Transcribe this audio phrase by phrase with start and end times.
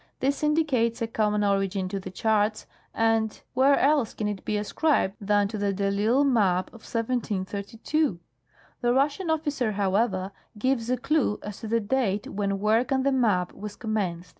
[0.19, 5.15] This indicates a common origin to the charts, and where else can it be ascribed
[5.21, 8.19] than to the de I'Isle map of 1732?
[8.81, 13.11] The Russian officer, hoAvever, gives a clue as to the date when work on the
[13.11, 14.29] map was commenced.